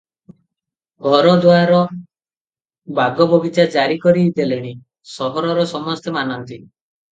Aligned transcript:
ଘର 1.07 1.33
ଦୁଆର 1.43 1.81
ବାଗ 3.01 3.29
ବଗିଚା 3.35 3.67
ଜାରି 3.77 4.01
କରି 4.07 4.27
ଦେଲେଣି; 4.41 4.75
ସହରର 5.15 5.69
ସମସ୍ତେ 5.77 6.19
ମାନନ୍ତି। 6.19 6.63